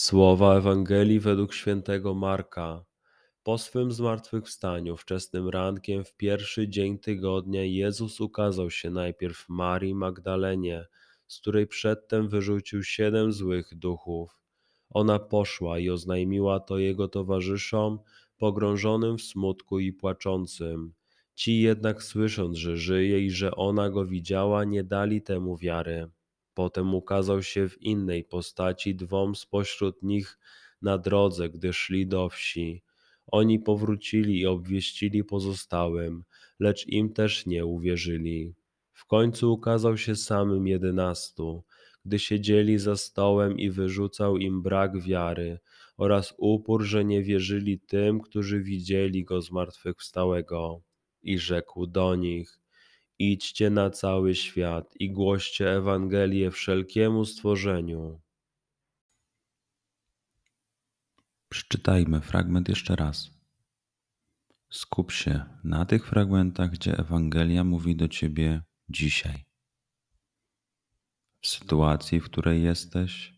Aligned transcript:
Słowa 0.00 0.56
Ewangelii 0.56 1.20
według 1.20 1.54
świętego 1.54 2.14
Marka. 2.14 2.84
Po 3.42 3.58
swym 3.58 3.92
zmartwychwstaniu 3.92 4.96
wczesnym 4.96 5.48
rankiem 5.48 6.04
w 6.04 6.16
pierwszy 6.16 6.68
dzień 6.68 6.98
tygodnia 6.98 7.64
Jezus 7.64 8.20
ukazał 8.20 8.70
się 8.70 8.90
najpierw 8.90 9.48
Marii 9.48 9.94
Magdalenie, 9.94 10.86
z 11.26 11.40
której 11.40 11.66
przedtem 11.66 12.28
wyrzucił 12.28 12.82
siedem 12.82 13.32
złych 13.32 13.74
duchów. 13.74 14.40
Ona 14.90 15.18
poszła 15.18 15.78
i 15.78 15.90
oznajmiła 15.90 16.60
to 16.60 16.78
jego 16.78 17.08
towarzyszom, 17.08 17.98
pogrążonym 18.36 19.18
w 19.18 19.22
smutku 19.22 19.78
i 19.78 19.92
płaczącym. 19.92 20.92
Ci 21.34 21.60
jednak 21.60 22.02
słysząc, 22.02 22.56
że 22.56 22.76
żyje 22.76 23.20
i 23.20 23.30
że 23.30 23.54
ona 23.54 23.90
go 23.90 24.06
widziała, 24.06 24.64
nie 24.64 24.84
dali 24.84 25.22
temu 25.22 25.56
wiary. 25.56 26.10
Potem 26.58 26.94
ukazał 26.94 27.42
się 27.42 27.68
w 27.68 27.82
innej 27.82 28.24
postaci 28.24 28.94
dwom 28.94 29.34
spośród 29.34 30.02
nich 30.02 30.38
na 30.82 30.98
drodze, 30.98 31.48
gdy 31.48 31.72
szli 31.72 32.06
do 32.06 32.28
wsi. 32.28 32.82
Oni 33.26 33.58
powrócili 33.58 34.40
i 34.40 34.46
obwieścili 34.46 35.24
pozostałym, 35.24 36.24
lecz 36.60 36.86
im 36.86 37.12
też 37.12 37.46
nie 37.46 37.66
uwierzyli. 37.66 38.54
W 38.92 39.06
końcu 39.06 39.52
ukazał 39.52 39.96
się 39.98 40.16
samym 40.16 40.66
jedenastu, 40.66 41.62
gdy 42.04 42.18
siedzieli 42.18 42.78
za 42.78 42.96
stołem 42.96 43.58
i 43.58 43.70
wyrzucał 43.70 44.36
im 44.36 44.62
brak 44.62 45.02
wiary 45.02 45.58
oraz 45.96 46.34
upór, 46.38 46.82
że 46.82 47.04
nie 47.04 47.22
wierzyli 47.22 47.80
tym, 47.80 48.20
którzy 48.20 48.62
widzieli 48.62 49.24
go 49.24 49.42
zmartwychwstałego. 49.42 50.82
I 51.22 51.38
rzekł 51.38 51.86
do 51.86 52.16
nich: 52.16 52.60
Idźcie 53.18 53.70
na 53.70 53.90
cały 53.90 54.34
świat 54.34 54.94
i 55.00 55.10
głoście 55.10 55.70
Ewangelię 55.76 56.50
wszelkiemu 56.50 57.24
stworzeniu. 57.24 58.20
Przeczytajmy 61.48 62.20
fragment 62.20 62.68
jeszcze 62.68 62.96
raz. 62.96 63.30
Skup 64.70 65.12
się 65.12 65.44
na 65.64 65.84
tych 65.84 66.06
fragmentach, 66.06 66.70
gdzie 66.70 66.98
Ewangelia 66.98 67.64
mówi 67.64 67.96
do 67.96 68.08
ciebie 68.08 68.62
dzisiaj. 68.88 69.44
W 71.40 71.48
sytuacji, 71.48 72.20
w 72.20 72.24
której 72.24 72.62
jesteś, 72.62 73.34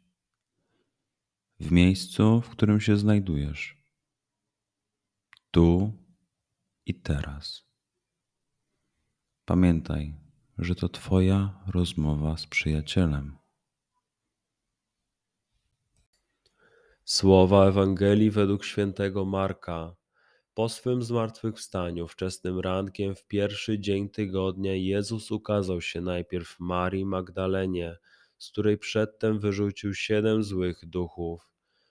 w 1.60 1.72
miejscu, 1.72 2.40
w 2.40 2.48
którym 2.48 2.80
się 2.80 2.96
znajdujesz, 2.96 3.76
tu 5.50 5.92
i 6.86 6.94
teraz. 6.94 7.69
Pamiętaj, 9.50 10.14
że 10.58 10.74
to 10.74 10.88
Twoja 10.88 11.60
rozmowa 11.66 12.36
z 12.36 12.46
przyjacielem. 12.46 13.36
Słowa 17.04 17.66
Ewangelii 17.66 18.30
według 18.30 18.64
świętego 18.64 19.24
Marka. 19.24 19.94
Po 20.54 20.68
swym 20.68 21.02
zmartwychwstaniu 21.02 22.08
wczesnym 22.08 22.60
rankiem 22.60 23.14
w 23.14 23.26
pierwszy 23.26 23.78
dzień 23.78 24.08
tygodnia 24.08 24.74
Jezus 24.74 25.30
ukazał 25.30 25.80
się 25.80 26.00
najpierw 26.00 26.60
Marii 26.60 27.06
Magdalenie, 27.06 27.96
z 28.38 28.50
której 28.50 28.78
przedtem 28.78 29.38
wyrzucił 29.38 29.94
siedem 29.94 30.42
złych 30.42 30.80
duchów. 30.86 31.50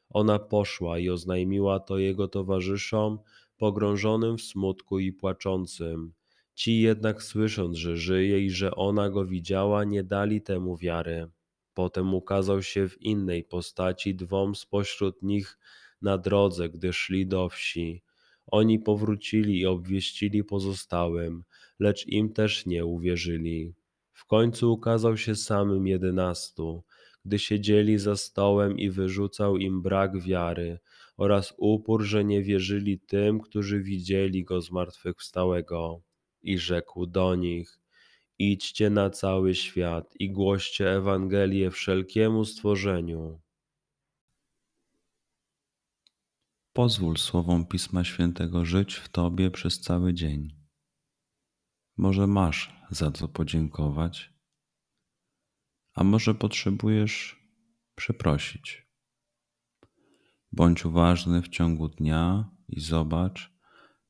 Ona 0.09 0.39
poszła 0.39 0.99
i 0.99 1.09
oznajmiła 1.09 1.79
to 1.79 1.97
jego 1.97 2.27
towarzyszom, 2.27 3.19
pogrążonym 3.57 4.37
w 4.37 4.41
smutku 4.41 4.99
i 4.99 5.13
płaczącym. 5.13 6.18
Ci 6.59 6.81
jednak 6.81 7.23
słysząc, 7.23 7.77
że 7.77 7.97
żyje 7.97 8.45
i 8.45 8.49
że 8.49 8.75
ona 8.75 9.09
go 9.09 9.25
widziała, 9.25 9.83
nie 9.83 10.03
dali 10.03 10.41
temu 10.41 10.77
wiary. 10.77 11.27
Potem 11.73 12.13
ukazał 12.13 12.63
się 12.63 12.89
w 12.89 13.01
innej 13.01 13.43
postaci 13.43 14.15
dwom 14.15 14.55
spośród 14.55 15.23
nich 15.23 15.57
na 16.01 16.17
drodze, 16.17 16.69
gdy 16.69 16.93
szli 16.93 17.27
do 17.27 17.49
wsi. 17.49 18.03
Oni 18.47 18.79
powrócili 18.79 19.59
i 19.59 19.65
obwieścili 19.65 20.43
pozostałym, 20.43 21.43
lecz 21.79 22.07
im 22.07 22.33
też 22.33 22.65
nie 22.65 22.85
uwierzyli. 22.85 23.73
W 24.13 24.25
końcu 24.25 24.73
ukazał 24.73 25.17
się 25.17 25.35
samym 25.35 25.87
jedenastu, 25.87 26.83
gdy 27.25 27.39
siedzieli 27.39 27.97
za 27.97 28.15
stołem 28.15 28.79
i 28.79 28.89
wyrzucał 28.89 29.57
im 29.57 29.81
brak 29.81 30.21
wiary 30.21 30.79
oraz 31.17 31.53
upór, 31.57 32.03
że 32.03 32.25
nie 32.25 32.43
wierzyli 32.43 32.99
tym, 32.99 33.39
którzy 33.39 33.83
widzieli 33.83 34.43
go 34.43 34.61
zmartwychwstałego. 34.61 36.08
I 36.41 36.57
rzekł 36.57 37.05
do 37.05 37.35
nich: 37.35 37.79
Idźcie 38.39 38.89
na 38.89 39.09
cały 39.09 39.55
świat 39.55 40.15
i 40.19 40.31
głoście 40.31 40.91
Ewangelię 40.91 41.71
wszelkiemu 41.71 42.45
stworzeniu. 42.45 43.41
Pozwól 46.73 47.17
słowom 47.17 47.65
Pisma 47.65 48.03
Świętego 48.03 48.65
żyć 48.65 48.95
w 48.95 49.09
Tobie 49.09 49.51
przez 49.51 49.81
cały 49.81 50.13
dzień. 50.13 50.59
Może 51.97 52.27
masz 52.27 52.75
za 52.89 53.11
co 53.11 53.27
podziękować, 53.27 54.33
a 55.93 56.03
może 56.03 56.35
potrzebujesz 56.35 57.39
przeprosić. 57.95 58.87
Bądź 60.51 60.85
uważny 60.85 61.41
w 61.41 61.49
ciągu 61.49 61.87
dnia 61.87 62.51
i 62.67 62.79
zobacz, 62.79 63.58